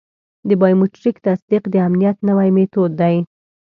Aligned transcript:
د 0.47 0.49
بایومټریک 0.61 1.17
تصدیق 1.27 1.63
د 1.69 1.75
امنیت 1.87 2.17
نوی 2.29 2.49
میتود 2.55 2.91
دی. 3.01 3.15